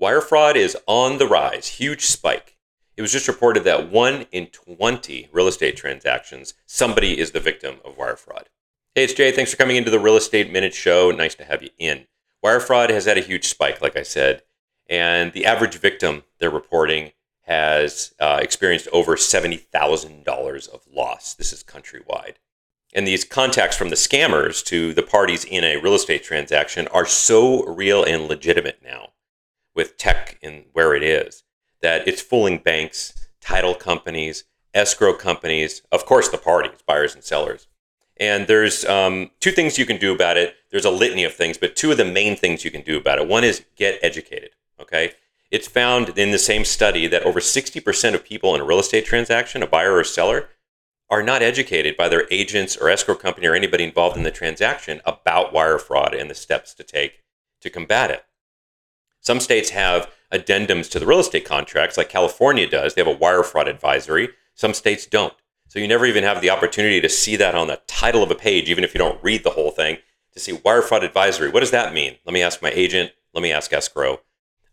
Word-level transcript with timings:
Wire 0.00 0.20
fraud 0.20 0.56
is 0.56 0.76
on 0.86 1.18
the 1.18 1.26
rise, 1.26 1.66
huge 1.66 2.02
spike. 2.02 2.56
It 2.96 3.02
was 3.02 3.10
just 3.10 3.26
reported 3.26 3.64
that 3.64 3.90
one 3.90 4.26
in 4.30 4.46
20 4.46 5.28
real 5.32 5.48
estate 5.48 5.76
transactions, 5.76 6.54
somebody 6.66 7.18
is 7.18 7.32
the 7.32 7.40
victim 7.40 7.80
of 7.84 7.96
wire 7.96 8.14
fraud. 8.14 8.48
Hey, 8.94 9.02
it's 9.02 9.12
Jay. 9.12 9.32
Thanks 9.32 9.50
for 9.50 9.56
coming 9.56 9.74
into 9.74 9.90
the 9.90 9.98
Real 9.98 10.16
Estate 10.16 10.52
Minute 10.52 10.72
Show. 10.72 11.10
Nice 11.10 11.34
to 11.34 11.44
have 11.44 11.64
you 11.64 11.70
in. 11.78 12.06
Wire 12.44 12.60
fraud 12.60 12.90
has 12.90 13.06
had 13.06 13.18
a 13.18 13.22
huge 13.22 13.48
spike, 13.48 13.82
like 13.82 13.96
I 13.96 14.04
said, 14.04 14.42
and 14.88 15.32
the 15.32 15.44
average 15.44 15.74
victim 15.74 16.22
they're 16.38 16.48
reporting 16.48 17.10
has 17.42 18.14
uh, 18.20 18.38
experienced 18.40 18.86
over 18.92 19.16
$70,000 19.16 20.68
of 20.68 20.82
loss. 20.88 21.34
This 21.34 21.52
is 21.52 21.64
countrywide. 21.64 22.34
And 22.94 23.04
these 23.04 23.24
contacts 23.24 23.76
from 23.76 23.88
the 23.88 23.96
scammers 23.96 24.64
to 24.66 24.94
the 24.94 25.02
parties 25.02 25.44
in 25.44 25.64
a 25.64 25.78
real 25.78 25.94
estate 25.94 26.22
transaction 26.22 26.86
are 26.88 27.04
so 27.04 27.64
real 27.64 28.04
and 28.04 28.28
legitimate 28.28 28.80
now 28.80 29.08
with 29.78 29.96
tech 29.96 30.36
in 30.42 30.64
where 30.72 30.92
it 30.92 31.04
is 31.04 31.44
that 31.80 32.08
it's 32.08 32.20
fooling 32.20 32.58
banks, 32.58 33.28
title 33.40 33.76
companies, 33.76 34.42
escrow 34.74 35.14
companies, 35.14 35.82
of 35.92 36.04
course, 36.04 36.28
the 36.28 36.36
parties, 36.36 36.82
buyers 36.84 37.14
and 37.14 37.22
sellers. 37.22 37.68
And 38.16 38.48
there's 38.48 38.84
um, 38.86 39.30
two 39.38 39.52
things 39.52 39.78
you 39.78 39.86
can 39.86 39.96
do 39.96 40.12
about 40.12 40.36
it. 40.36 40.56
There's 40.72 40.84
a 40.84 40.90
litany 40.90 41.22
of 41.22 41.32
things, 41.32 41.58
but 41.58 41.76
two 41.76 41.92
of 41.92 41.96
the 41.96 42.04
main 42.04 42.34
things 42.34 42.64
you 42.64 42.72
can 42.72 42.82
do 42.82 42.98
about 42.98 43.20
it. 43.20 43.28
One 43.28 43.44
is 43.44 43.64
get 43.76 44.00
educated. 44.02 44.50
Okay. 44.80 45.12
It's 45.52 45.68
found 45.68 46.18
in 46.18 46.32
the 46.32 46.40
same 46.40 46.64
study 46.64 47.06
that 47.06 47.22
over 47.22 47.38
60% 47.38 48.14
of 48.14 48.24
people 48.24 48.56
in 48.56 48.60
a 48.60 48.64
real 48.64 48.80
estate 48.80 49.04
transaction, 49.04 49.62
a 49.62 49.68
buyer 49.68 49.94
or 49.94 50.02
seller, 50.02 50.48
are 51.08 51.22
not 51.22 51.40
educated 51.40 51.96
by 51.96 52.08
their 52.08 52.26
agents 52.32 52.76
or 52.76 52.90
escrow 52.90 53.14
company 53.14 53.46
or 53.46 53.54
anybody 53.54 53.84
involved 53.84 54.16
in 54.16 54.24
the 54.24 54.32
transaction 54.32 55.00
about 55.06 55.52
wire 55.52 55.78
fraud 55.78 56.14
and 56.14 56.28
the 56.28 56.34
steps 56.34 56.74
to 56.74 56.82
take 56.82 57.22
to 57.60 57.70
combat 57.70 58.10
it. 58.10 58.24
Some 59.28 59.40
states 59.40 59.68
have 59.68 60.10
addendums 60.32 60.88
to 60.88 60.98
the 60.98 61.04
real 61.04 61.18
estate 61.18 61.44
contracts, 61.44 61.98
like 61.98 62.08
California 62.08 62.66
does. 62.66 62.94
They 62.94 63.02
have 63.02 63.14
a 63.14 63.18
wire 63.18 63.42
fraud 63.42 63.68
advisory. 63.68 64.30
Some 64.54 64.72
states 64.72 65.04
don't. 65.04 65.34
So 65.68 65.78
you 65.78 65.86
never 65.86 66.06
even 66.06 66.24
have 66.24 66.40
the 66.40 66.48
opportunity 66.48 66.98
to 67.02 67.10
see 67.10 67.36
that 67.36 67.54
on 67.54 67.66
the 67.66 67.82
title 67.86 68.22
of 68.22 68.30
a 68.30 68.34
page, 68.34 68.70
even 68.70 68.84
if 68.84 68.94
you 68.94 68.98
don't 68.98 69.22
read 69.22 69.44
the 69.44 69.50
whole 69.50 69.70
thing, 69.70 69.98
to 70.32 70.40
see 70.40 70.54
wire 70.64 70.80
fraud 70.80 71.04
advisory. 71.04 71.50
What 71.50 71.60
does 71.60 71.72
that 71.72 71.92
mean? 71.92 72.16
Let 72.24 72.32
me 72.32 72.40
ask 72.40 72.62
my 72.62 72.70
agent. 72.70 73.12
Let 73.34 73.42
me 73.42 73.52
ask 73.52 73.70
escrow. 73.70 74.20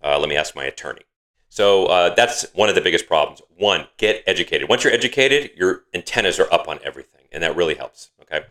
Uh, 0.02 0.18
let 0.20 0.30
me 0.30 0.38
ask 0.38 0.56
my 0.56 0.64
attorney. 0.64 1.02
So 1.50 1.88
uh, 1.88 2.16
that's 2.16 2.46
one 2.54 2.70
of 2.70 2.76
the 2.76 2.82
biggest 2.82 3.08
problems. 3.08 3.42
One, 3.58 3.88
get 3.98 4.24
educated. 4.26 4.70
Once 4.70 4.86
you're 4.86 4.94
educated, 4.94 5.52
your 5.58 5.82
antennas 5.94 6.40
are 6.40 6.48
up 6.54 6.70
on 6.70 6.80
everything, 6.82 7.26
and 7.34 7.44
that 7.44 7.58
really 7.58 7.76
helps. 7.76 8.12
Okay. 8.22 8.46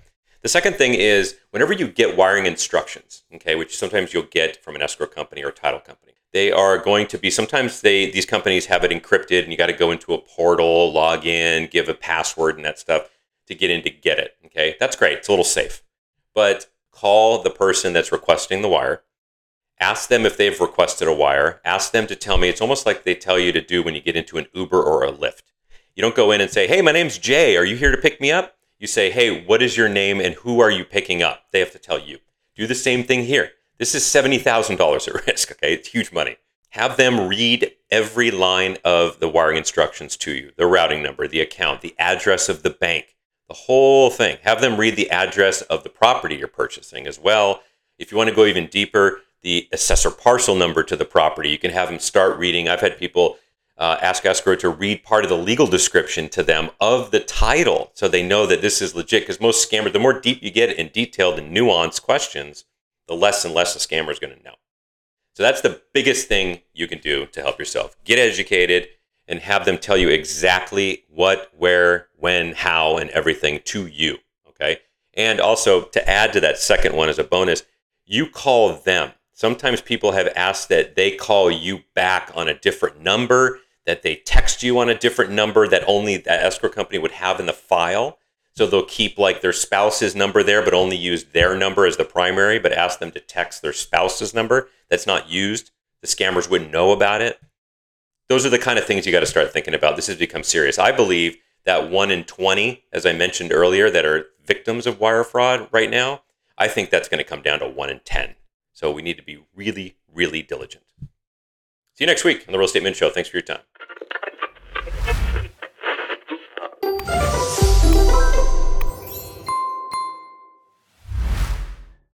The 0.44 0.50
second 0.50 0.74
thing 0.74 0.92
is 0.92 1.36
whenever 1.52 1.72
you 1.72 1.88
get 1.88 2.18
wiring 2.18 2.44
instructions, 2.44 3.24
okay, 3.34 3.54
which 3.54 3.74
sometimes 3.74 4.12
you'll 4.12 4.24
get 4.24 4.62
from 4.62 4.74
an 4.74 4.82
escrow 4.82 5.06
company 5.06 5.42
or 5.42 5.48
a 5.48 5.52
title 5.52 5.80
company, 5.80 6.12
they 6.34 6.52
are 6.52 6.76
going 6.76 7.06
to 7.06 7.18
be 7.18 7.30
sometimes 7.30 7.80
they 7.80 8.10
these 8.10 8.26
companies 8.26 8.66
have 8.66 8.84
it 8.84 8.90
encrypted 8.90 9.42
and 9.42 9.50
you 9.50 9.56
got 9.56 9.68
to 9.68 9.72
go 9.72 9.90
into 9.90 10.12
a 10.12 10.18
portal, 10.18 10.92
log 10.92 11.24
in, 11.24 11.68
give 11.68 11.88
a 11.88 11.94
password 11.94 12.56
and 12.56 12.64
that 12.66 12.78
stuff 12.78 13.08
to 13.46 13.54
get 13.54 13.70
in 13.70 13.82
to 13.84 13.90
get 13.90 14.18
it. 14.18 14.36
Okay, 14.44 14.76
that's 14.78 14.96
great. 14.96 15.16
It's 15.16 15.28
a 15.28 15.32
little 15.32 15.46
safe, 15.46 15.82
but 16.34 16.66
call 16.90 17.42
the 17.42 17.48
person 17.48 17.94
that's 17.94 18.12
requesting 18.12 18.60
the 18.60 18.68
wire. 18.68 19.02
Ask 19.80 20.10
them 20.10 20.26
if 20.26 20.36
they've 20.36 20.60
requested 20.60 21.08
a 21.08 21.14
wire. 21.14 21.62
Ask 21.64 21.92
them 21.92 22.06
to 22.06 22.14
tell 22.14 22.36
me. 22.36 22.50
It's 22.50 22.60
almost 22.60 22.84
like 22.84 23.04
they 23.04 23.14
tell 23.14 23.38
you 23.38 23.50
to 23.52 23.62
do 23.62 23.82
when 23.82 23.94
you 23.94 24.02
get 24.02 24.14
into 24.14 24.36
an 24.36 24.48
Uber 24.52 24.82
or 24.82 25.04
a 25.04 25.10
Lyft. 25.10 25.44
You 25.96 26.02
don't 26.02 26.14
go 26.14 26.32
in 26.32 26.42
and 26.42 26.50
say, 26.50 26.66
"Hey, 26.66 26.82
my 26.82 26.92
name's 26.92 27.16
Jay. 27.16 27.56
Are 27.56 27.64
you 27.64 27.76
here 27.76 27.90
to 27.90 27.96
pick 27.96 28.20
me 28.20 28.30
up?" 28.30 28.58
You 28.84 28.88
say, 28.88 29.10
hey, 29.10 29.42
what 29.42 29.62
is 29.62 29.78
your 29.78 29.88
name 29.88 30.20
and 30.20 30.34
who 30.34 30.60
are 30.60 30.70
you 30.70 30.84
picking 30.84 31.22
up? 31.22 31.44
They 31.52 31.60
have 31.60 31.72
to 31.72 31.78
tell 31.78 31.98
you. 31.98 32.18
Do 32.54 32.66
the 32.66 32.74
same 32.74 33.02
thing 33.02 33.24
here. 33.24 33.52
This 33.78 33.94
is 33.94 34.02
$70,000 34.02 35.08
at 35.08 35.26
risk, 35.26 35.52
okay? 35.52 35.72
It's 35.72 35.88
huge 35.88 36.12
money. 36.12 36.36
Have 36.68 36.98
them 36.98 37.26
read 37.26 37.72
every 37.90 38.30
line 38.30 38.76
of 38.84 39.20
the 39.20 39.28
wiring 39.30 39.56
instructions 39.56 40.18
to 40.18 40.32
you 40.32 40.52
the 40.58 40.66
routing 40.66 41.02
number, 41.02 41.26
the 41.26 41.40
account, 41.40 41.80
the 41.80 41.94
address 41.98 42.50
of 42.50 42.62
the 42.62 42.68
bank, 42.68 43.16
the 43.48 43.54
whole 43.54 44.10
thing. 44.10 44.36
Have 44.42 44.60
them 44.60 44.76
read 44.76 44.96
the 44.96 45.10
address 45.10 45.62
of 45.62 45.82
the 45.82 45.88
property 45.88 46.34
you're 46.34 46.46
purchasing 46.46 47.06
as 47.06 47.18
well. 47.18 47.62
If 47.98 48.12
you 48.12 48.18
want 48.18 48.28
to 48.28 48.36
go 48.36 48.44
even 48.44 48.66
deeper, 48.66 49.22
the 49.40 49.66
assessor 49.72 50.10
parcel 50.10 50.56
number 50.56 50.82
to 50.82 50.94
the 50.94 51.06
property, 51.06 51.48
you 51.48 51.58
can 51.58 51.70
have 51.70 51.88
them 51.88 51.98
start 51.98 52.36
reading. 52.36 52.68
I've 52.68 52.82
had 52.82 52.98
people 52.98 53.38
uh, 53.76 53.98
ask 54.00 54.24
escrow 54.24 54.54
to 54.56 54.68
read 54.68 55.02
part 55.02 55.24
of 55.24 55.30
the 55.30 55.36
legal 55.36 55.66
description 55.66 56.28
to 56.28 56.42
them 56.42 56.70
of 56.80 57.10
the 57.10 57.20
title 57.20 57.90
so 57.94 58.06
they 58.06 58.26
know 58.26 58.46
that 58.46 58.62
this 58.62 58.80
is 58.80 58.94
legit. 58.94 59.22
Because 59.22 59.40
most 59.40 59.68
scammers, 59.68 59.92
the 59.92 59.98
more 59.98 60.20
deep 60.20 60.42
you 60.42 60.50
get 60.50 60.76
in 60.76 60.90
detailed 60.92 61.38
and 61.38 61.56
nuanced 61.56 62.02
questions, 62.02 62.64
the 63.08 63.14
less 63.14 63.44
and 63.44 63.52
less 63.52 63.74
a 63.74 63.78
scammer 63.78 64.10
is 64.10 64.18
going 64.18 64.36
to 64.36 64.42
know. 64.42 64.54
So 65.34 65.42
that's 65.42 65.60
the 65.60 65.82
biggest 65.92 66.28
thing 66.28 66.60
you 66.72 66.86
can 66.86 67.00
do 67.00 67.26
to 67.26 67.42
help 67.42 67.58
yourself. 67.58 67.96
Get 68.04 68.20
educated 68.20 68.88
and 69.26 69.40
have 69.40 69.64
them 69.64 69.78
tell 69.78 69.96
you 69.96 70.08
exactly 70.08 71.04
what, 71.08 71.50
where, 71.56 72.08
when, 72.16 72.52
how, 72.52 72.96
and 72.98 73.10
everything 73.10 73.60
to 73.64 73.86
you. 73.86 74.18
Okay. 74.48 74.78
And 75.14 75.40
also 75.40 75.82
to 75.86 76.08
add 76.08 76.32
to 76.34 76.40
that 76.40 76.58
second 76.58 76.94
one 76.94 77.08
as 77.08 77.18
a 77.18 77.24
bonus, 77.24 77.64
you 78.04 78.28
call 78.28 78.74
them. 78.74 79.12
Sometimes 79.32 79.80
people 79.80 80.12
have 80.12 80.28
asked 80.36 80.68
that 80.68 80.94
they 80.94 81.10
call 81.10 81.50
you 81.50 81.80
back 81.94 82.30
on 82.36 82.48
a 82.48 82.54
different 82.54 83.00
number 83.00 83.58
that 83.86 84.02
they 84.02 84.16
text 84.16 84.62
you 84.62 84.78
on 84.78 84.88
a 84.88 84.98
different 84.98 85.30
number 85.30 85.68
that 85.68 85.84
only 85.86 86.16
that 86.16 86.42
escrow 86.42 86.70
company 86.70 86.98
would 86.98 87.12
have 87.12 87.38
in 87.40 87.46
the 87.46 87.52
file. 87.52 88.18
So 88.56 88.66
they'll 88.66 88.84
keep 88.84 89.18
like 89.18 89.40
their 89.40 89.52
spouse's 89.52 90.14
number 90.14 90.42
there, 90.42 90.62
but 90.62 90.74
only 90.74 90.96
use 90.96 91.24
their 91.24 91.56
number 91.56 91.86
as 91.86 91.96
the 91.96 92.04
primary, 92.04 92.58
but 92.58 92.72
ask 92.72 92.98
them 92.98 93.10
to 93.12 93.20
text 93.20 93.62
their 93.62 93.72
spouse's 93.72 94.32
number 94.32 94.68
that's 94.88 95.06
not 95.06 95.28
used. 95.28 95.70
The 96.00 96.06
scammers 96.06 96.48
wouldn't 96.48 96.70
know 96.70 96.92
about 96.92 97.20
it. 97.20 97.40
Those 98.28 98.46
are 98.46 98.50
the 98.50 98.58
kind 98.58 98.78
of 98.78 98.84
things 98.84 99.04
you 99.04 99.12
got 99.12 99.20
to 99.20 99.26
start 99.26 99.52
thinking 99.52 99.74
about. 99.74 99.96
This 99.96 100.06
has 100.06 100.16
become 100.16 100.44
serious. 100.44 100.78
I 100.78 100.92
believe 100.92 101.36
that 101.64 101.90
one 101.90 102.10
in 102.10 102.24
20, 102.24 102.84
as 102.92 103.04
I 103.04 103.12
mentioned 103.12 103.52
earlier, 103.52 103.90
that 103.90 104.04
are 104.04 104.26
victims 104.44 104.86
of 104.86 105.00
wire 105.00 105.24
fraud 105.24 105.68
right 105.72 105.90
now, 105.90 106.22
I 106.56 106.68
think 106.68 106.90
that's 106.90 107.08
going 107.08 107.18
to 107.18 107.24
come 107.24 107.42
down 107.42 107.58
to 107.58 107.68
one 107.68 107.90
in 107.90 108.00
10. 108.04 108.36
So 108.72 108.92
we 108.92 109.02
need 109.02 109.16
to 109.16 109.22
be 109.22 109.44
really, 109.54 109.96
really 110.12 110.42
diligent. 110.42 110.84
See 111.94 112.02
you 112.02 112.06
next 112.08 112.24
week 112.24 112.44
on 112.48 112.52
the 112.52 112.58
Real 112.58 112.66
Estate 112.66 112.82
Minute 112.82 112.96
Show. 112.96 113.08
Thanks 113.08 113.28
for 113.28 113.36
your 113.36 113.42
time. 113.42 113.60